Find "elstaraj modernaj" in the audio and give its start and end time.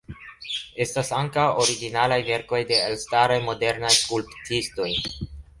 2.89-3.93